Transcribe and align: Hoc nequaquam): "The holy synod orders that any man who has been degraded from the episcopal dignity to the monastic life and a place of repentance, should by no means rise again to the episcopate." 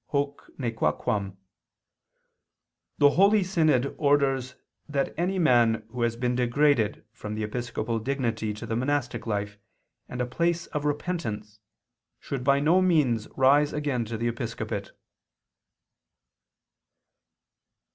Hoc 0.07 0.49
nequaquam): 0.57 1.37
"The 2.97 3.11
holy 3.11 3.43
synod 3.43 3.93
orders 3.99 4.55
that 4.89 5.13
any 5.15 5.37
man 5.37 5.85
who 5.91 6.01
has 6.01 6.15
been 6.15 6.33
degraded 6.33 7.05
from 7.11 7.35
the 7.35 7.43
episcopal 7.43 7.99
dignity 7.99 8.51
to 8.55 8.65
the 8.65 8.75
monastic 8.75 9.27
life 9.27 9.59
and 10.09 10.19
a 10.19 10.25
place 10.25 10.65
of 10.65 10.85
repentance, 10.85 11.59
should 12.19 12.43
by 12.43 12.59
no 12.59 12.81
means 12.81 13.27
rise 13.37 13.73
again 13.73 14.03
to 14.05 14.17
the 14.17 14.27
episcopate." 14.27 14.91